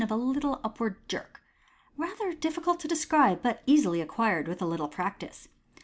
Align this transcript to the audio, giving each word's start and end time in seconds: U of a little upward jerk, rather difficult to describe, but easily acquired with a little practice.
U 0.01 0.03
of 0.03 0.09
a 0.09 0.15
little 0.15 0.59
upward 0.63 1.07
jerk, 1.07 1.43
rather 1.95 2.33
difficult 2.33 2.79
to 2.79 2.87
describe, 2.87 3.43
but 3.43 3.61
easily 3.67 4.01
acquired 4.01 4.47
with 4.47 4.59
a 4.59 4.65
little 4.65 4.87
practice. 4.89 5.47